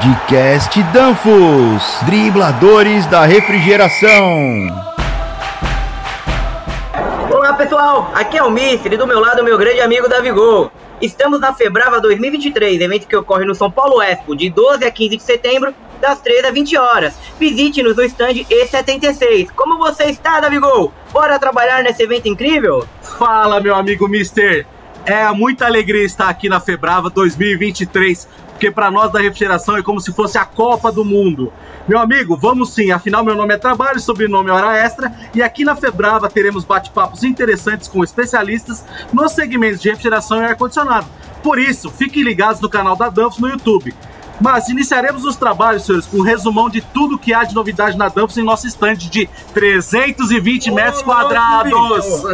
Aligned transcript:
Podcast 0.00 0.82
Danfos, 0.94 1.98
dribladores 2.06 3.04
da 3.04 3.26
refrigeração. 3.26 4.10
Olá 7.30 7.52
pessoal, 7.52 8.10
aqui 8.14 8.38
é 8.38 8.42
o 8.42 8.50
Mister 8.50 8.94
e 8.94 8.96
do 8.96 9.06
meu 9.06 9.20
lado 9.20 9.42
o 9.42 9.44
meu 9.44 9.58
grande 9.58 9.82
amigo 9.82 10.08
Davi 10.08 10.32
Gol. 10.32 10.72
Estamos 11.02 11.38
na 11.38 11.52
Febrava 11.52 12.00
2023, 12.00 12.80
evento 12.80 13.06
que 13.06 13.14
ocorre 13.14 13.44
no 13.44 13.54
São 13.54 13.70
Paulo 13.70 14.00
Expo, 14.00 14.34
de 14.34 14.48
12 14.48 14.86
a 14.86 14.90
15 14.90 15.16
de 15.18 15.22
setembro, 15.22 15.74
das 16.00 16.18
13 16.22 16.46
às 16.46 16.54
20 16.54 16.76
horas. 16.78 17.14
Visite-nos 17.38 17.94
no 17.94 18.02
stand 18.04 18.46
E76. 18.50 19.50
Como 19.54 19.76
você 19.76 20.04
está, 20.04 20.40
Davi 20.40 20.58
Gol? 20.60 20.94
Bora 21.12 21.38
trabalhar 21.38 21.82
nesse 21.82 22.04
evento 22.04 22.26
incrível? 22.26 22.86
Fala, 23.02 23.60
meu 23.60 23.74
amigo 23.74 24.08
Mister. 24.08 24.66
É 25.04 25.30
muita 25.32 25.66
alegria 25.66 26.04
estar 26.04 26.28
aqui 26.28 26.48
na 26.48 26.60
Febrava 26.60 27.08
2023, 27.10 28.28
porque 28.60 28.70
para 28.70 28.90
nós 28.90 29.10
da 29.10 29.18
refrigeração 29.18 29.78
é 29.78 29.82
como 29.82 29.98
se 30.02 30.12
fosse 30.12 30.36
a 30.36 30.44
Copa 30.44 30.92
do 30.92 31.02
Mundo. 31.02 31.50
Meu 31.88 31.98
amigo, 31.98 32.36
vamos 32.36 32.74
sim, 32.74 32.90
afinal 32.90 33.24
meu 33.24 33.34
nome 33.34 33.54
é 33.54 33.56
Trabalho, 33.56 33.98
sobrenome 33.98 34.50
é 34.50 34.52
Hora 34.52 34.76
Extra, 34.76 35.10
e 35.34 35.42
aqui 35.42 35.64
na 35.64 35.74
Febrava 35.74 36.28
teremos 36.28 36.62
bate-papos 36.62 37.24
interessantes 37.24 37.88
com 37.88 38.04
especialistas 38.04 38.84
nos 39.14 39.32
segmentos 39.32 39.80
de 39.80 39.88
refrigeração 39.88 40.42
e 40.42 40.44
ar-condicionado. 40.44 41.06
Por 41.42 41.58
isso, 41.58 41.88
fiquem 41.88 42.22
ligados 42.22 42.60
no 42.60 42.68
canal 42.68 42.94
da 42.94 43.08
Danfoss 43.08 43.38
no 43.38 43.48
YouTube. 43.48 43.94
Mas 44.38 44.68
iniciaremos 44.68 45.24
os 45.24 45.36
trabalhos, 45.36 45.86
senhores, 45.86 46.06
com 46.06 46.18
um 46.18 46.22
resumão 46.22 46.68
de 46.68 46.82
tudo 46.82 47.18
que 47.18 47.32
há 47.32 47.44
de 47.44 47.54
novidade 47.54 47.96
na 47.96 48.08
Danfoss 48.08 48.36
em 48.36 48.44
nosso 48.44 48.66
estande 48.66 49.08
de 49.08 49.26
320 49.54 50.70
metros 50.70 51.02
quadrados. 51.02 52.24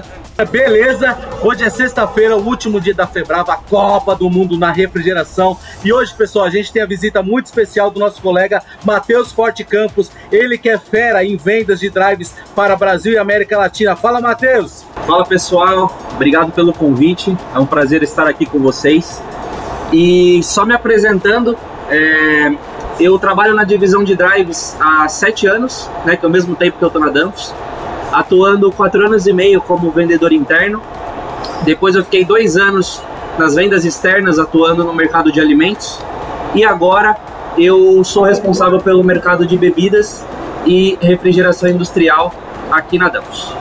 Beleza, 0.45 1.17
hoje 1.43 1.65
é 1.65 1.71
sexta-feira, 1.71 2.37
o 2.37 2.45
último 2.47 2.79
dia 2.79 2.93
da 2.93 3.07
Febrava, 3.07 3.55
a 3.55 3.57
Copa 3.57 4.15
do 4.15 4.29
Mundo 4.29 4.59
na 4.59 4.71
refrigeração. 4.71 5.57
E 5.83 5.91
hoje, 5.91 6.13
pessoal, 6.13 6.45
a 6.45 6.51
gente 6.51 6.71
tem 6.71 6.83
a 6.83 6.87
visita 6.87 7.23
muito 7.23 7.47
especial 7.47 7.91
do 7.91 7.99
nosso 7.99 8.21
colega 8.21 8.63
Matheus 8.85 9.33
Forte 9.33 9.65
Campos, 9.65 10.11
ele 10.31 10.59
que 10.59 10.69
é 10.69 10.77
fera 10.77 11.25
em 11.25 11.39
vendas 11.39 11.81
de 11.81 11.89
drives 11.89 12.35
para 12.55 12.77
Brasil 12.77 13.15
e 13.15 13.19
América 13.19 13.57
Latina. 13.57 13.97
Fala, 13.97 14.21
Matheus! 14.21 14.85
Fala 15.07 15.25
pessoal, 15.25 15.97
obrigado 16.13 16.53
pelo 16.53 16.73
convite, 16.75 17.35
é 17.55 17.59
um 17.59 17.67
prazer 17.67 18.03
estar 18.03 18.27
aqui 18.27 18.45
com 18.45 18.59
vocês. 18.59 19.23
E 19.91 20.43
só 20.43 20.67
me 20.67 20.75
apresentando, 20.75 21.57
é, 21.89 22.53
eu 23.01 23.19
trabalho 23.19 23.55
na 23.55 23.65
divisão 23.65 24.05
de 24.05 24.15
drives 24.15 24.77
há 24.79 25.09
sete 25.09 25.47
anos, 25.47 25.89
né, 26.05 26.15
que 26.15 26.27
é 26.27 26.29
o 26.29 26.31
mesmo 26.31 26.55
tempo 26.55 26.77
que 26.77 26.85
eu 26.85 26.89
estou 26.89 27.01
na 27.01 27.09
Danfoss 27.09 27.55
atuando 28.17 28.73
quatro 28.73 29.05
anos 29.05 29.27
e 29.27 29.33
meio 29.33 29.61
como 29.61 29.91
vendedor 29.91 30.33
interno. 30.33 30.81
Depois 31.65 31.95
eu 31.95 32.03
fiquei 32.03 32.25
dois 32.25 32.57
anos 32.57 33.03
nas 33.39 33.55
vendas 33.55 33.85
externas, 33.85 34.39
atuando 34.39 34.83
no 34.83 34.95
mercado 34.95 35.31
de 35.31 35.39
alimentos. 35.39 36.01
E 36.55 36.65
agora 36.65 37.15
eu 37.59 38.03
sou 38.05 38.23
responsável 38.23 38.81
pelo 38.81 39.05
mercado 39.05 39.45
de 39.45 39.59
bebidas 39.59 40.25
e 40.65 40.99
refrigeração 41.03 41.69
industrial 41.69 42.33
aqui 42.71 42.97
na 42.97 43.11
Danfoss. 43.11 43.53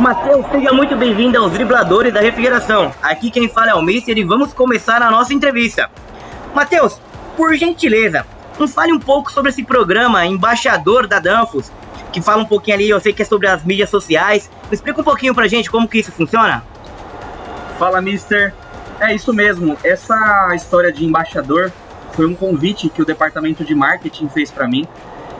Matheus, 0.00 0.46
seja 0.52 0.72
muito 0.72 0.96
bem-vindo 0.96 1.36
aos 1.36 1.52
Dribladores 1.52 2.12
da 2.12 2.20
Refrigeração. 2.20 2.90
Aqui 3.02 3.30
quem 3.30 3.46
fala 3.46 3.72
é 3.72 3.74
o 3.74 3.82
Mister 3.82 4.16
e 4.16 4.24
vamos 4.24 4.54
começar 4.54 5.02
a 5.02 5.10
nossa 5.10 5.34
entrevista. 5.34 5.90
Matheus, 6.54 6.98
por 7.36 7.54
gentileza, 7.56 8.24
nos 8.58 8.72
fale 8.72 8.90
um 8.90 8.98
pouco 8.98 9.30
sobre 9.30 9.50
esse 9.50 9.62
programa 9.62 10.24
Embaixador 10.24 11.06
da 11.06 11.18
Danfoss 11.18 11.70
que 12.12 12.20
fala 12.20 12.42
um 12.42 12.46
pouquinho 12.46 12.76
ali, 12.76 12.88
eu 12.88 13.00
sei 13.00 13.12
que 13.12 13.22
é 13.22 13.24
sobre 13.24 13.46
as 13.46 13.64
mídias 13.64 13.90
sociais. 13.90 14.50
Explica 14.70 15.00
um 15.00 15.04
pouquinho 15.04 15.34
pra 15.34 15.46
gente 15.46 15.70
como 15.70 15.88
que 15.88 15.98
isso 15.98 16.12
funciona. 16.12 16.64
Fala, 17.78 18.00
Mister. 18.00 18.54
É 19.00 19.14
isso 19.14 19.32
mesmo. 19.32 19.76
Essa 19.84 20.52
história 20.54 20.90
de 20.90 21.04
embaixador 21.04 21.70
foi 22.12 22.26
um 22.26 22.34
convite 22.34 22.88
que 22.88 23.00
o 23.00 23.04
departamento 23.04 23.64
de 23.64 23.74
marketing 23.74 24.28
fez 24.28 24.50
para 24.50 24.66
mim, 24.66 24.88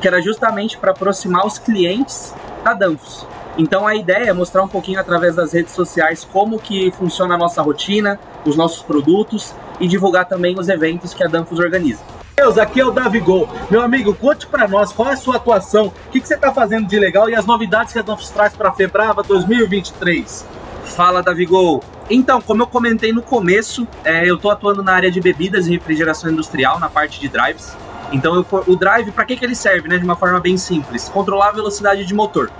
que 0.01 0.07
era 0.07 0.23
justamente 0.23 0.79
para 0.79 0.93
aproximar 0.93 1.45
os 1.45 1.59
clientes 1.59 2.33
da 2.63 2.73
Danfoss. 2.73 3.27
Então 3.57 3.85
a 3.85 3.97
ideia 3.97 4.31
é 4.31 4.33
mostrar 4.33 4.63
um 4.63 4.69
pouquinho 4.69 5.01
através 5.01 5.35
das 5.35 5.53
redes 5.53 5.73
sociais 5.73 6.25
como 6.25 6.61
que 6.61 6.93
funciona 6.93 7.35
a 7.35 7.39
nossa 7.39 7.61
rotina, 7.61 8.21
os 8.45 8.55
nossos 8.55 8.81
produtos 8.83 9.53
e 9.81 9.89
divulgar 9.89 10.27
também 10.27 10.57
os 10.57 10.69
eventos 10.69 11.13
que 11.13 11.25
a 11.25 11.27
Danfoss 11.27 11.59
organiza. 11.59 12.18
Deus, 12.39 12.57
aqui 12.57 12.81
é 12.81 12.87
o 12.87 12.93
Davi 12.93 13.19
Gol. 13.19 13.49
Meu 13.69 13.83
amigo, 13.83 14.15
conte 14.15 14.47
para 14.47 14.69
nós 14.69 14.93
qual 14.93 15.11
é 15.11 15.15
a 15.15 15.17
sua 15.17 15.35
atuação, 15.35 15.87
o 15.87 16.11
que, 16.13 16.21
que 16.21 16.29
você 16.29 16.37
está 16.37 16.55
fazendo 16.55 16.87
de 16.87 16.97
legal 16.97 17.29
e 17.29 17.35
as 17.35 17.45
novidades 17.45 17.93
que 17.93 17.99
a 17.99 18.03
Danfoss 18.03 18.31
traz 18.31 18.55
para 18.55 18.69
a 18.69 18.73
Febrava 18.73 19.25
2023. 19.25 20.47
Fala, 20.85 21.21
Davi 21.21 21.45
Gol. 21.45 21.83
Então, 22.09 22.41
como 22.41 22.63
eu 22.63 22.69
comentei 22.69 23.13
no 23.13 23.23
começo, 23.23 23.89
é, 24.05 24.31
eu 24.31 24.37
estou 24.37 24.53
atuando 24.53 24.85
na 24.85 24.93
área 24.93 25.11
de 25.11 25.21
bebidas 25.21 25.67
e 25.67 25.73
refrigeração 25.73 26.31
industrial, 26.31 26.79
na 26.79 26.89
parte 26.89 27.19
de 27.19 27.27
drives. 27.29 27.77
Então, 28.13 28.37
eu, 28.37 28.47
o 28.69 28.77
drive, 28.77 29.11
para 29.11 29.25
que, 29.25 29.35
que 29.35 29.45
ele 29.45 29.57
serve? 29.57 29.89
Né? 29.89 29.99
De 29.99 30.05
uma 30.05 30.15
forma 30.15 30.39
bem 30.39 30.57
simples, 30.57 31.09
controlar 31.09 31.49
a 31.49 31.53
velocidade 31.53 32.05
de 32.05 32.15
motor. 32.15 32.53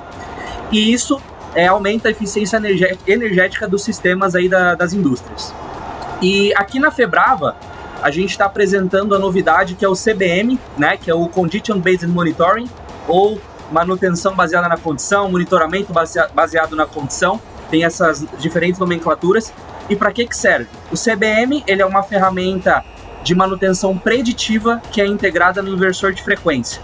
E 0.73 0.93
isso 0.93 1.23
é, 1.55 1.69
aumenta 1.69 2.09
a 2.09 2.11
eficiência 2.11 2.61
energética 3.07 3.69
dos 3.69 3.85
sistemas 3.85 4.35
aí 4.35 4.49
da, 4.49 4.75
das 4.75 4.93
indústrias. 4.93 5.55
E 6.21 6.53
aqui 6.57 6.81
na 6.81 6.91
Febrava, 6.91 7.55
a 8.03 8.11
gente 8.11 8.31
está 8.31 8.45
apresentando 8.45 9.15
a 9.15 9.19
novidade 9.19 9.75
que 9.75 9.85
é 9.85 9.89
o 9.89 9.95
CBM, 9.95 10.59
né, 10.77 10.97
que 10.97 11.11
é 11.11 11.15
o 11.15 11.27
Condition 11.29 11.79
Based 11.79 12.07
Monitoring, 12.07 12.69
ou 13.07 13.41
manutenção 13.71 14.35
baseada 14.35 14.69
na 14.69 14.77
condição, 14.77 15.31
monitoramento 15.31 15.93
baseado 16.35 16.75
na 16.75 16.87
condição, 16.87 17.41
tem 17.71 17.85
essas 17.85 18.25
diferentes 18.39 18.79
nomenclaturas. 18.79 19.53
E 19.89 19.97
para 19.97 20.13
que, 20.13 20.27
que 20.27 20.37
serve? 20.37 20.69
O 20.91 20.97
CBM 20.97 21.63
ele 21.67 21.83
é 21.83 21.87
uma 21.87 22.03
ferramenta 22.03 22.85
de 23.23 23.35
manutenção 23.35 23.97
preditiva 23.97 24.81
que 24.91 25.01
é 25.01 25.07
integrada 25.07 25.63
no 25.63 25.71
inversor 25.71 26.13
de 26.13 26.23
frequência. 26.23 26.81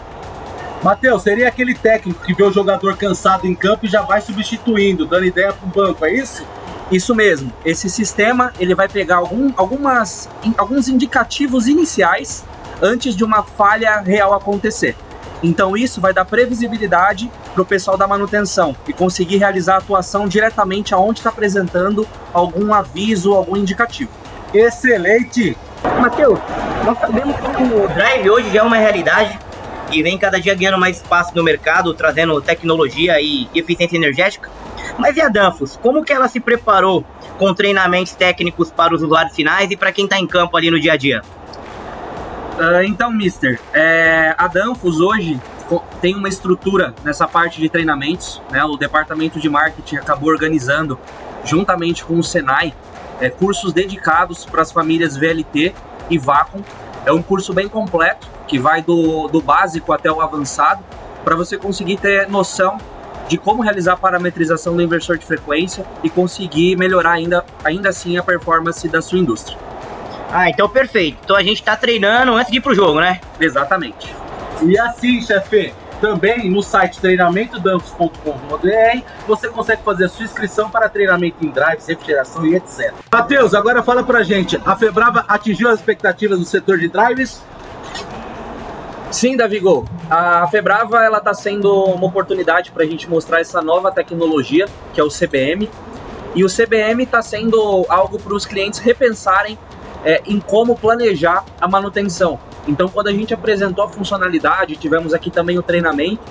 Matheus, 0.82 1.22
seria 1.22 1.48
aquele 1.48 1.74
técnico 1.74 2.22
que 2.22 2.34
vê 2.34 2.42
o 2.42 2.52
jogador 2.52 2.96
cansado 2.96 3.46
em 3.46 3.54
campo 3.54 3.86
e 3.86 3.88
já 3.88 4.02
vai 4.02 4.20
substituindo, 4.20 5.06
dando 5.06 5.24
ideia 5.24 5.52
para 5.52 5.66
o 5.66 5.70
banco, 5.70 6.04
é 6.04 6.12
isso? 6.12 6.44
Isso 6.90 7.14
mesmo. 7.14 7.52
Esse 7.64 7.88
sistema 7.88 8.52
ele 8.58 8.74
vai 8.74 8.88
pegar 8.88 9.16
algum, 9.16 9.52
algumas, 9.56 10.28
alguns 10.56 10.88
indicativos 10.88 11.66
iniciais 11.66 12.44
antes 12.82 13.16
de 13.16 13.24
uma 13.24 13.42
falha 13.42 14.00
real 14.00 14.34
acontecer. 14.34 14.96
Então 15.42 15.76
isso 15.76 16.00
vai 16.00 16.12
dar 16.12 16.24
previsibilidade 16.24 17.30
para 17.52 17.62
o 17.62 17.66
pessoal 17.66 17.96
da 17.96 18.06
manutenção 18.06 18.74
e 18.88 18.92
conseguir 18.92 19.36
realizar 19.36 19.74
a 19.74 19.78
atuação 19.78 20.26
diretamente 20.26 20.94
aonde 20.94 21.20
está 21.20 21.30
apresentando 21.30 22.06
algum 22.32 22.72
aviso, 22.72 23.32
algum 23.32 23.56
indicativo. 23.56 24.10
Excelente! 24.52 25.56
Matheus, 26.00 26.38
nós 26.84 26.98
sabemos 26.98 27.36
que 27.36 27.62
o 27.62 27.88
Drive 27.88 28.30
hoje 28.30 28.50
já 28.50 28.60
é 28.60 28.62
uma 28.62 28.76
realidade 28.76 29.38
e 29.90 30.02
vem 30.02 30.16
cada 30.16 30.40
dia 30.40 30.54
ganhando 30.54 30.78
mais 30.78 30.96
espaço 30.96 31.32
no 31.34 31.42
mercado, 31.42 31.92
trazendo 31.94 32.40
tecnologia 32.40 33.20
e 33.20 33.48
eficiência 33.54 33.96
energética. 33.96 34.50
Mas 34.98 35.16
e 35.16 35.20
a 35.20 35.28
Danfoss? 35.28 35.76
Como 35.76 36.04
que 36.04 36.12
ela 36.12 36.28
se 36.28 36.40
preparou 36.40 37.04
com 37.38 37.52
treinamentos 37.52 38.14
técnicos 38.14 38.70
para 38.70 38.94
os 38.94 39.02
usuários 39.02 39.34
finais 39.34 39.70
e 39.70 39.76
para 39.76 39.92
quem 39.92 40.04
está 40.04 40.18
em 40.18 40.26
campo 40.26 40.56
ali 40.56 40.70
no 40.70 40.78
dia 40.78 40.92
a 40.92 40.96
dia? 40.96 41.22
Uh, 42.54 42.84
então, 42.84 43.12
Mister, 43.12 43.60
é, 43.72 44.34
a 44.38 44.46
Danfoss 44.46 45.00
hoje 45.00 45.40
tem 46.00 46.14
uma 46.14 46.28
estrutura 46.28 46.94
nessa 47.02 47.26
parte 47.26 47.60
de 47.60 47.68
treinamentos. 47.68 48.40
Né? 48.50 48.62
O 48.64 48.76
departamento 48.76 49.40
de 49.40 49.48
marketing 49.48 49.96
acabou 49.96 50.30
organizando, 50.30 50.98
juntamente 51.44 52.04
com 52.04 52.18
o 52.18 52.22
Senai, 52.22 52.72
é, 53.20 53.28
cursos 53.28 53.72
dedicados 53.72 54.44
para 54.44 54.62
as 54.62 54.70
famílias 54.70 55.16
VLT 55.16 55.74
e 56.10 56.18
Vacom. 56.18 56.62
É 57.04 57.12
um 57.12 57.22
curso 57.22 57.52
bem 57.52 57.68
completo, 57.68 58.28
que 58.46 58.58
vai 58.58 58.82
do, 58.82 59.28
do 59.28 59.40
básico 59.40 59.92
até 59.92 60.10
o 60.10 60.20
avançado, 60.20 60.84
para 61.24 61.34
você 61.34 61.56
conseguir 61.56 61.96
ter 61.96 62.28
noção 62.28 62.78
de 63.28 63.38
como 63.38 63.62
realizar 63.62 63.94
a 63.94 63.96
parametrização 63.96 64.76
do 64.76 64.82
inversor 64.82 65.18
de 65.18 65.26
frequência 65.26 65.84
e 66.02 66.10
conseguir 66.10 66.76
melhorar 66.76 67.12
ainda, 67.12 67.44
ainda 67.64 67.88
assim 67.88 68.18
a 68.18 68.22
performance 68.22 68.86
da 68.88 69.00
sua 69.00 69.18
indústria. 69.18 69.56
Ah, 70.30 70.50
então 70.50 70.68
perfeito. 70.68 71.18
Então 71.24 71.36
a 71.36 71.42
gente 71.42 71.60
está 71.60 71.76
treinando 71.76 72.34
antes 72.34 72.50
de 72.50 72.58
ir 72.58 72.60
pro 72.60 72.74
jogo, 72.74 73.00
né? 73.00 73.20
Exatamente. 73.40 74.14
E 74.62 74.78
assim, 74.78 75.22
chefe, 75.22 75.72
também 76.00 76.50
no 76.50 76.62
site 76.62 77.00
treinamentodampos.com.br 77.00 79.02
você 79.26 79.48
consegue 79.48 79.82
fazer 79.82 80.04
a 80.04 80.08
sua 80.08 80.24
inscrição 80.24 80.70
para 80.70 80.88
treinamento 80.88 81.44
em 81.44 81.50
drives, 81.50 81.86
refrigeração 81.86 82.46
e 82.46 82.56
etc. 82.56 82.92
Matheus, 83.12 83.54
agora 83.54 83.82
fala 83.82 84.02
pra 84.02 84.22
gente, 84.22 84.60
a 84.64 84.76
Febrava 84.76 85.24
atingiu 85.28 85.70
as 85.70 85.78
expectativas 85.78 86.38
do 86.38 86.44
setor 86.44 86.78
de 86.78 86.88
drives? 86.88 87.42
Sim, 89.14 89.36
Davigo. 89.36 89.88
A 90.10 90.44
Febrava 90.48 91.04
ela 91.04 91.18
está 91.18 91.32
sendo 91.32 91.72
uma 91.84 92.08
oportunidade 92.08 92.72
para 92.72 92.82
a 92.82 92.86
gente 92.86 93.08
mostrar 93.08 93.40
essa 93.40 93.62
nova 93.62 93.92
tecnologia 93.92 94.66
que 94.92 95.00
é 95.00 95.04
o 95.04 95.08
CBM. 95.08 95.70
E 96.34 96.44
o 96.44 96.48
CBM 96.48 97.04
está 97.04 97.22
sendo 97.22 97.86
algo 97.88 98.18
para 98.18 98.34
os 98.34 98.44
clientes 98.44 98.80
repensarem 98.80 99.56
é, 100.04 100.20
em 100.26 100.40
como 100.40 100.74
planejar 100.74 101.44
a 101.60 101.68
manutenção. 101.68 102.40
Então, 102.66 102.88
quando 102.88 103.06
a 103.06 103.12
gente 103.12 103.32
apresentou 103.32 103.84
a 103.84 103.88
funcionalidade, 103.88 104.74
tivemos 104.74 105.14
aqui 105.14 105.30
também 105.30 105.56
o 105.56 105.62
treinamento, 105.62 106.24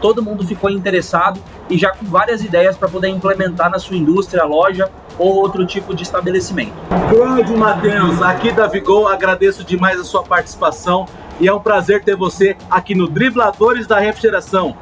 todo 0.00 0.20
mundo 0.20 0.44
ficou 0.44 0.68
interessado 0.68 1.40
e 1.70 1.78
já 1.78 1.92
com 1.92 2.04
várias 2.04 2.42
ideias 2.42 2.76
para 2.76 2.88
poder 2.88 3.10
implementar 3.10 3.70
na 3.70 3.78
sua 3.78 3.96
indústria, 3.96 4.42
loja 4.42 4.90
ou 5.16 5.36
outro 5.36 5.64
tipo 5.64 5.94
de 5.94 6.02
estabelecimento. 6.02 6.74
Grande 7.10 7.56
Matheus, 7.56 8.20
aqui 8.20 8.50
da 8.50 8.66
Vigol, 8.66 9.06
agradeço 9.06 9.62
demais 9.62 10.00
a 10.00 10.04
sua 10.04 10.24
participação. 10.24 11.06
E 11.40 11.48
é 11.48 11.52
um 11.52 11.60
prazer 11.60 12.02
ter 12.02 12.16
você 12.16 12.56
aqui 12.70 12.94
no 12.94 13.08
Dribladores 13.08 13.86
da 13.86 13.98
Refrigeração. 13.98 14.76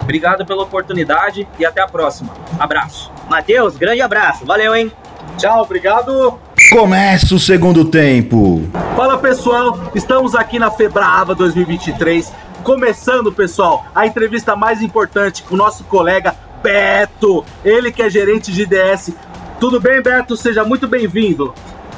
Obrigado 0.00 0.44
pela 0.44 0.62
oportunidade 0.62 1.48
e 1.58 1.64
até 1.64 1.80
a 1.80 1.86
próxima. 1.86 2.30
Abraço. 2.58 3.10
Matheus, 3.28 3.76
grande 3.76 4.02
abraço. 4.02 4.44
Valeu, 4.44 4.74
hein? 4.74 4.92
Tchau, 5.38 5.62
obrigado. 5.62 6.38
Começa 6.70 7.34
o 7.34 7.38
segundo 7.38 7.84
tempo. 7.84 8.62
Fala 8.96 9.18
pessoal, 9.18 9.78
estamos 9.94 10.34
aqui 10.34 10.58
na 10.58 10.70
Febrava 10.70 11.34
2023. 11.34 12.32
Começando, 12.62 13.32
pessoal, 13.32 13.84
a 13.94 14.06
entrevista 14.06 14.56
mais 14.56 14.82
importante 14.82 15.42
com 15.42 15.54
o 15.54 15.58
nosso 15.58 15.84
colega 15.84 16.34
Beto, 16.62 17.44
ele 17.64 17.92
que 17.92 18.02
é 18.02 18.08
gerente 18.08 18.50
de 18.50 18.64
DS. 18.64 19.12
Tudo 19.60 19.78
bem, 19.78 20.02
Beto? 20.02 20.36
Seja 20.36 20.64
muito 20.64 20.88
bem-vindo. 20.88 21.54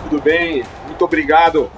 Tudo 0.09 0.21
bem? 0.21 0.65
Muito 0.87 1.05
obrigado 1.05 1.71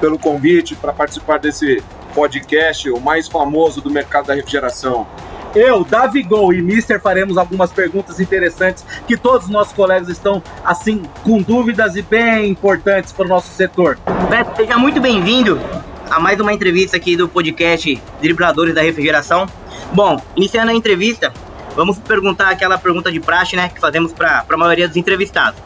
pelo 0.00 0.18
convite 0.18 0.74
para 0.74 0.92
participar 0.92 1.38
desse 1.38 1.82
podcast, 2.14 2.90
o 2.90 3.00
mais 3.00 3.28
famoso 3.28 3.80
do 3.80 3.90
mercado 3.90 4.26
da 4.26 4.34
refrigeração. 4.34 5.06
Eu, 5.54 5.84
Davi 5.84 6.22
Gol 6.22 6.52
e 6.52 6.62
Mister 6.62 7.00
faremos 7.00 7.36
algumas 7.36 7.72
perguntas 7.72 8.20
interessantes 8.20 8.84
que 9.06 9.16
todos 9.16 9.46
os 9.46 9.52
nossos 9.52 9.72
colegas 9.72 10.08
estão, 10.08 10.42
assim, 10.64 11.02
com 11.24 11.42
dúvidas 11.42 11.96
e 11.96 12.02
bem 12.02 12.50
importantes 12.50 13.12
para 13.12 13.26
o 13.26 13.28
nosso 13.28 13.52
setor. 13.54 13.98
Beto, 14.28 14.56
seja 14.56 14.78
muito 14.78 15.00
bem-vindo 15.00 15.60
a 16.08 16.20
mais 16.20 16.38
uma 16.40 16.52
entrevista 16.52 16.96
aqui 16.96 17.16
do 17.16 17.28
podcast 17.28 18.00
Dribladores 18.20 18.74
da 18.74 18.82
Refrigeração. 18.82 19.46
Bom, 19.92 20.20
iniciando 20.36 20.70
a 20.70 20.74
entrevista, 20.74 21.32
vamos 21.74 21.98
perguntar 21.98 22.50
aquela 22.50 22.78
pergunta 22.78 23.10
de 23.10 23.18
praxe, 23.18 23.56
né, 23.56 23.68
que 23.68 23.80
fazemos 23.80 24.12
para 24.12 24.44
a 24.48 24.56
maioria 24.56 24.86
dos 24.86 24.96
entrevistados. 24.96 25.60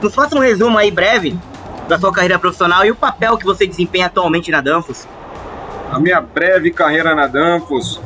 Nos 0.00 0.14
faça 0.14 0.34
um 0.34 0.40
resumo 0.40 0.78
aí 0.78 0.90
breve 0.90 1.36
da 1.88 1.98
sua 1.98 2.12
carreira 2.12 2.38
profissional 2.38 2.84
e 2.84 2.90
o 2.90 2.96
papel 2.96 3.36
que 3.36 3.44
você 3.44 3.66
desempenha 3.66 4.06
atualmente 4.06 4.50
na 4.50 4.60
Danfoss. 4.60 5.06
A 5.90 6.00
minha 6.00 6.20
breve 6.20 6.70
carreira 6.70 7.14
na 7.14 7.26
Danfoss 7.26 8.00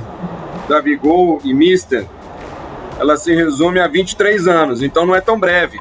da 0.68 0.80
Vigol 0.80 1.40
e 1.42 1.54
Mister, 1.54 2.06
ela 2.98 3.16
se 3.16 3.34
resume 3.34 3.80
a 3.80 3.88
23 3.88 4.46
anos, 4.46 4.82
então 4.82 5.06
não 5.06 5.16
é 5.16 5.20
tão 5.20 5.40
breve. 5.40 5.80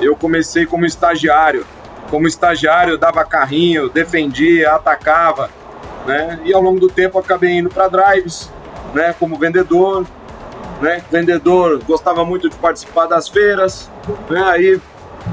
Eu 0.00 0.14
comecei 0.16 0.64
como 0.64 0.86
estagiário. 0.86 1.66
Como 2.10 2.28
estagiário, 2.28 2.96
dava 2.96 3.24
carrinho, 3.24 3.88
defendia, 3.88 4.72
atacava, 4.72 5.50
né? 6.06 6.38
E 6.44 6.54
ao 6.54 6.62
longo 6.62 6.78
do 6.78 6.88
tempo 6.88 7.18
acabei 7.18 7.58
indo 7.58 7.68
para 7.68 7.88
drives, 7.88 8.52
né? 8.92 9.14
Como 9.18 9.36
vendedor, 9.36 10.06
né? 10.80 11.02
Vendedor, 11.10 11.82
gostava 11.84 12.24
muito 12.24 12.48
de 12.48 12.56
participar 12.56 13.06
das 13.06 13.28
feiras, 13.28 13.90
né? 14.30 14.42
Aí 14.44 14.80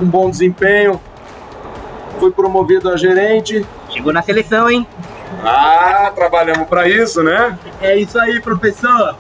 um 0.02 0.06
bom 0.06 0.30
desempenho, 0.30 1.00
fui 2.22 2.30
promovido 2.30 2.88
a 2.88 2.96
gerente. 2.96 3.66
Chegou 3.90 4.14
na 4.14 4.22
seleção, 4.22 4.70
hein? 4.70 4.86
Ah, 5.44 6.12
trabalhamos 6.14 6.68
para 6.68 6.88
isso, 6.88 7.24
né? 7.24 7.58
É 7.82 7.98
isso 7.98 8.20
aí, 8.20 8.40
professor. 8.40 9.18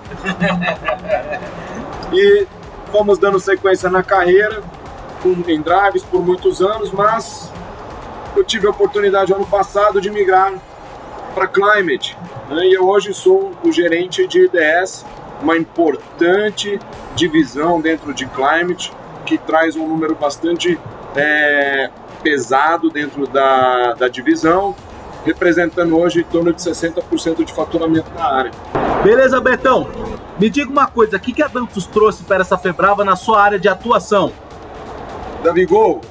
e 2.14 2.46
fomos 2.92 3.18
dando 3.18 3.40
sequência 3.40 3.90
na 3.90 4.04
carreira, 4.04 4.62
em 5.26 5.62
drives 5.62 6.04
por 6.04 6.24
muitos 6.24 6.62
anos, 6.62 6.92
mas 6.92 7.52
eu 8.36 8.44
tive 8.44 8.68
a 8.68 8.70
oportunidade 8.70 9.34
ano 9.34 9.48
passado 9.48 10.00
de 10.00 10.12
migrar 10.12 10.54
para 11.34 11.48
Climate. 11.48 12.16
Né? 12.50 12.68
E 12.68 12.74
eu 12.74 12.88
hoje 12.88 13.16
sou 13.16 13.52
o 13.64 13.72
gerente 13.72 14.28
de 14.28 14.46
IDS, 14.46 15.04
uma 15.42 15.58
importante 15.58 16.78
divisão 17.16 17.82
dentro 17.82 18.14
de 18.14 18.28
Climate, 18.28 18.94
que 19.26 19.40
traz 19.40 19.76
um 19.76 19.88
número 19.88 20.14
bastante 20.14 20.80
é, 21.16 21.90
pesado 22.22 22.90
dentro 22.90 23.28
da, 23.28 23.94
da 23.94 24.08
divisão 24.08 24.76
representando 25.26 25.98
hoje 25.98 26.22
em 26.22 26.24
torno 26.24 26.52
de 26.52 26.62
60% 26.62 27.44
de 27.44 27.54
faturamento 27.54 28.10
na 28.16 28.26
área. 28.26 28.52
Beleza, 29.04 29.40
Betão? 29.40 29.88
Me 30.40 30.50
diga 30.50 30.72
uma 30.72 30.88
coisa, 30.88 31.18
o 31.18 31.20
que 31.20 31.42
a 31.42 31.48
Dantos 31.48 31.86
trouxe 31.86 32.24
para 32.24 32.42
essa 32.42 32.58
Febrava 32.58 33.04
na 33.04 33.16
sua 33.16 33.42
área 33.42 33.60
de 33.60 33.68
atuação? 33.68 34.32
Davi 35.44 35.66
Gol, 35.66 36.02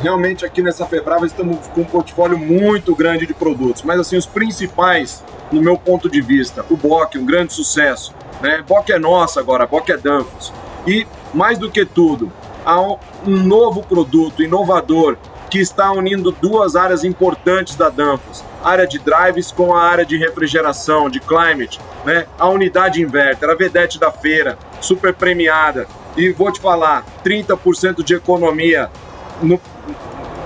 realmente 0.00 0.44
aqui 0.44 0.62
nessa 0.62 0.86
Febrava 0.86 1.26
estamos 1.26 1.66
com 1.68 1.82
um 1.82 1.84
portfólio 1.84 2.38
muito 2.38 2.94
grande 2.94 3.26
de 3.26 3.34
produtos, 3.34 3.82
mas 3.82 4.00
assim, 4.00 4.16
os 4.16 4.26
principais, 4.26 5.22
no 5.52 5.60
meu 5.60 5.76
ponto 5.76 6.08
de 6.08 6.20
vista, 6.20 6.64
o 6.70 6.76
Bock, 6.76 7.18
um 7.18 7.26
grande 7.26 7.52
sucesso, 7.52 8.14
né? 8.40 8.62
Bock 8.66 8.90
é 8.90 8.98
nossa 8.98 9.40
agora, 9.40 9.66
Bock 9.66 9.90
é 9.90 9.96
Danfoss. 9.96 10.52
E, 10.86 11.06
mais 11.34 11.58
do 11.58 11.70
que 11.70 11.84
tudo, 11.84 12.32
há 12.64 12.80
um 12.80 12.98
novo 13.26 13.82
produto 13.82 14.42
inovador 14.42 15.16
que 15.48 15.58
está 15.58 15.90
unindo 15.92 16.30
duas 16.30 16.76
áreas 16.76 17.04
importantes 17.04 17.74
da 17.74 17.88
Danfoss, 17.88 18.44
área 18.62 18.86
de 18.86 18.98
drives 18.98 19.50
com 19.50 19.74
a 19.74 19.82
área 19.82 20.04
de 20.04 20.16
refrigeração, 20.16 21.08
de 21.08 21.20
climate, 21.20 21.80
né? 22.04 22.26
A 22.38 22.48
unidade 22.48 23.02
inverter, 23.02 23.48
a 23.48 23.54
vedete 23.54 23.98
da 23.98 24.10
feira, 24.10 24.58
super 24.80 25.14
premiada. 25.14 25.86
E 26.16 26.30
vou 26.30 26.52
te 26.52 26.60
falar, 26.60 27.04
30% 27.24 28.02
de 28.02 28.14
economia 28.14 28.90
no, 29.42 29.60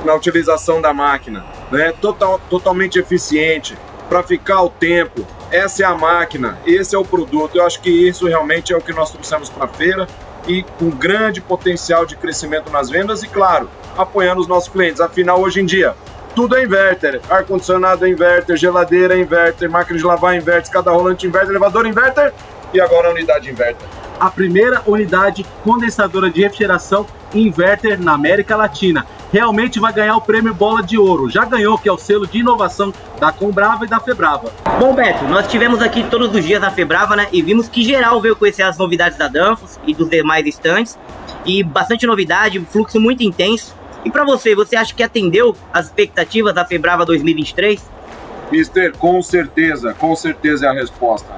na 0.04 0.14
utilização 0.14 0.80
da 0.80 0.92
máquina, 0.92 1.44
né? 1.70 1.92
Total, 2.00 2.40
totalmente 2.50 2.98
eficiente, 2.98 3.76
para 4.08 4.22
ficar 4.22 4.62
o 4.62 4.68
tempo. 4.68 5.26
Essa 5.50 5.82
é 5.82 5.86
a 5.86 5.94
máquina, 5.94 6.58
esse 6.66 6.94
é 6.94 6.98
o 6.98 7.04
produto. 7.04 7.56
Eu 7.56 7.66
acho 7.66 7.80
que 7.80 7.90
isso 7.90 8.26
realmente 8.26 8.72
é 8.72 8.76
o 8.76 8.80
que 8.80 8.92
nós 8.92 9.10
trouxemos 9.10 9.50
para 9.50 9.64
a 9.64 9.68
feira 9.68 10.06
e 10.46 10.62
com 10.78 10.90
grande 10.90 11.40
potencial 11.40 12.04
de 12.04 12.16
crescimento 12.16 12.70
nas 12.70 12.90
vendas 12.90 13.22
e, 13.22 13.28
claro, 13.28 13.70
apoiando 13.96 14.40
os 14.40 14.48
nossos 14.48 14.68
clientes. 14.68 15.00
Afinal, 15.00 15.40
hoje 15.40 15.60
em 15.60 15.66
dia, 15.66 15.94
tudo 16.34 16.56
é 16.56 16.64
inverter. 16.64 17.20
Ar-condicionado 17.28 18.06
é 18.06 18.08
inverter, 18.08 18.56
geladeira 18.56 19.14
é 19.14 19.20
inverter, 19.20 19.70
máquina 19.70 19.98
de 19.98 20.04
lavar 20.04 20.34
é 20.34 20.38
inverter, 20.38 20.72
cada 20.72 20.90
rolante 20.90 21.26
inverter, 21.26 21.50
elevador 21.50 21.86
inverter 21.86 22.32
e 22.72 22.80
agora 22.80 23.08
a 23.08 23.10
unidade 23.12 23.50
inverter. 23.50 23.86
A 24.18 24.30
primeira 24.30 24.82
unidade 24.86 25.44
condensadora 25.64 26.30
de 26.30 26.42
refrigeração 26.42 27.06
inverter 27.34 28.00
na 28.00 28.12
América 28.12 28.56
Latina. 28.56 29.06
Realmente 29.32 29.80
vai 29.80 29.92
ganhar 29.92 30.16
o 30.16 30.20
prêmio 30.20 30.52
Bola 30.52 30.82
de 30.82 30.98
Ouro. 30.98 31.30
Já 31.30 31.44
ganhou, 31.44 31.78
que 31.78 31.88
é 31.88 31.92
o 31.92 31.96
selo 31.96 32.26
de 32.26 32.38
inovação 32.38 32.92
da 33.18 33.32
Combrava 33.32 33.84
e 33.84 33.88
da 33.88 33.98
Febrava. 33.98 34.52
Bom, 34.78 34.94
Beto, 34.94 35.24
nós 35.24 35.46
estivemos 35.46 35.80
aqui 35.80 36.04
todos 36.04 36.34
os 36.34 36.44
dias 36.44 36.60
na 36.60 36.70
Febrava, 36.70 37.16
né? 37.16 37.28
E 37.32 37.40
vimos 37.40 37.68
que 37.68 37.82
geral 37.82 38.20
veio 38.20 38.36
conhecer 38.36 38.62
as 38.62 38.76
novidades 38.76 39.16
da 39.16 39.28
Danfoss 39.28 39.80
e 39.86 39.94
dos 39.94 40.10
demais 40.10 40.46
estantes. 40.46 40.98
E 41.46 41.62
bastante 41.62 42.06
novidade, 42.06 42.60
fluxo 42.70 43.00
muito 43.00 43.22
intenso. 43.22 43.74
E 44.04 44.10
para 44.10 44.24
você, 44.24 44.54
você 44.54 44.74
acha 44.74 44.94
que 44.94 45.02
atendeu 45.02 45.56
as 45.72 45.86
expectativas 45.86 46.54
da 46.54 46.64
Febrava 46.64 47.04
2023? 47.04 47.80
Mister, 48.50 48.96
com 48.96 49.22
certeza, 49.22 49.94
com 49.94 50.14
certeza 50.16 50.66
é 50.66 50.68
a 50.68 50.72
resposta. 50.72 51.32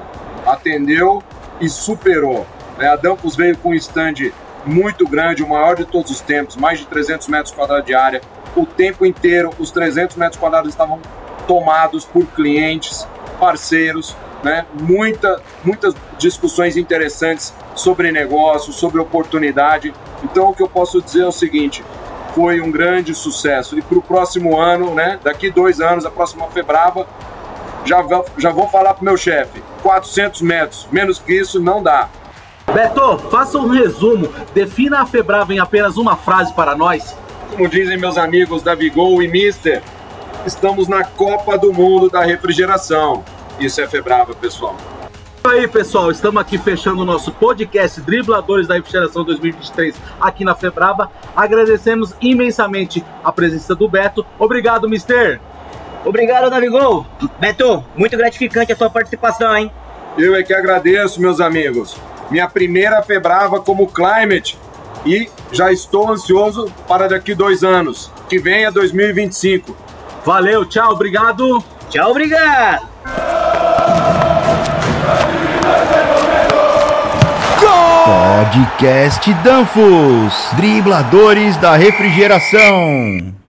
Atendeu 0.46 1.22
e 1.60 1.68
superou. 1.68 2.46
Né? 2.78 2.88
A 2.88 2.96
Dampus 2.96 3.36
veio 3.36 3.56
com 3.58 3.70
um 3.70 3.74
stand 3.74 4.32
muito 4.66 5.06
grande, 5.06 5.42
o 5.42 5.48
maior 5.48 5.76
de 5.76 5.84
todos 5.84 6.10
os 6.10 6.20
tempos, 6.20 6.56
mais 6.56 6.78
de 6.78 6.86
300 6.86 7.28
metros 7.28 7.54
quadrados 7.54 7.86
de 7.86 7.94
área. 7.94 8.20
O 8.56 8.64
tempo 8.64 9.04
inteiro, 9.04 9.50
os 9.58 9.70
300 9.70 10.16
metros 10.16 10.40
quadrados 10.40 10.70
estavam 10.70 11.00
tomados 11.46 12.04
por 12.04 12.24
clientes, 12.26 13.06
parceiros, 13.38 14.16
né? 14.42 14.66
Muita, 14.80 15.40
muitas 15.64 15.94
discussões 16.18 16.76
interessantes 16.76 17.52
sobre 17.74 18.12
negócio, 18.12 18.72
sobre 18.72 19.00
oportunidade. 19.00 19.92
Então, 20.22 20.50
o 20.50 20.54
que 20.54 20.62
eu 20.62 20.68
posso 20.68 21.00
dizer 21.02 21.22
é 21.22 21.26
o 21.26 21.32
seguinte: 21.32 21.84
foi 22.34 22.60
um 22.60 22.70
grande 22.70 23.14
sucesso. 23.14 23.78
E 23.78 23.82
para 23.82 23.98
o 23.98 24.02
próximo 24.02 24.58
ano, 24.58 24.94
né, 24.94 25.18
daqui 25.22 25.50
dois 25.50 25.80
anos, 25.80 26.04
a 26.04 26.10
próxima 26.10 26.46
Febrava, 26.48 27.06
já, 27.84 28.02
vou, 28.02 28.24
já 28.36 28.50
vou 28.50 28.68
falar 28.68 28.94
para 28.94 29.02
o 29.02 29.04
meu 29.04 29.16
chefe: 29.16 29.62
400 29.82 30.42
metros, 30.42 30.88
menos 30.90 31.18
que 31.18 31.32
isso 31.32 31.60
não 31.60 31.82
dá. 31.82 32.08
Beto, 32.72 33.18
faça 33.30 33.58
um 33.58 33.68
resumo, 33.68 34.32
defina 34.52 35.02
a 35.02 35.06
Febrava 35.06 35.54
em 35.54 35.58
apenas 35.58 35.96
uma 35.96 36.16
frase 36.16 36.52
para 36.54 36.74
nós. 36.74 37.16
Como 37.50 37.68
dizem 37.68 37.96
meus 37.96 38.18
amigos 38.18 38.62
da 38.62 38.74
Vigol 38.74 39.22
e 39.22 39.28
Mister, 39.28 39.82
estamos 40.44 40.88
na 40.88 41.04
Copa 41.04 41.56
do 41.56 41.72
Mundo 41.72 42.10
da 42.10 42.24
Refrigeração. 42.24 43.22
Isso 43.60 43.80
é 43.80 43.86
Febrava, 43.86 44.34
pessoal 44.34 44.76
aí, 45.54 45.68
pessoal, 45.68 46.10
estamos 46.10 46.40
aqui 46.40 46.58
fechando 46.58 47.02
o 47.02 47.04
nosso 47.04 47.30
podcast 47.30 48.00
Dribladores 48.00 48.66
da 48.66 48.74
Refrigeração 48.74 49.24
2023 49.24 49.94
aqui 50.20 50.44
na 50.44 50.54
Febrava. 50.54 51.10
Agradecemos 51.34 52.12
imensamente 52.20 53.04
a 53.22 53.30
presença 53.30 53.72
do 53.72 53.88
Beto. 53.88 54.26
Obrigado, 54.36 54.88
Mister. 54.88 55.40
Obrigado, 56.04 56.50
Davigol. 56.50 57.06
Beto, 57.38 57.84
muito 57.94 58.16
gratificante 58.16 58.72
a 58.72 58.76
sua 58.76 58.90
participação, 58.90 59.56
hein? 59.56 59.70
Eu 60.18 60.34
é 60.34 60.42
que 60.42 60.52
agradeço, 60.52 61.20
meus 61.20 61.40
amigos. 61.40 61.96
Minha 62.30 62.48
primeira 62.48 63.00
Febrava 63.02 63.60
como 63.60 63.86
Climate 63.86 64.58
e 65.06 65.30
já 65.52 65.70
estou 65.70 66.10
ansioso 66.10 66.70
para 66.88 67.08
daqui 67.08 67.32
dois 67.32 67.62
anos, 67.62 68.10
que 68.28 68.38
venha 68.38 68.72
2025. 68.72 69.76
Valeu, 70.24 70.64
tchau, 70.64 70.92
obrigado. 70.92 71.62
Tchau, 71.90 72.10
obrigado. 72.10 72.93
Podcast 78.44 79.32
Danfos, 79.42 80.50
dribladores 80.54 81.56
da 81.56 81.76
refrigeração. 81.76 83.34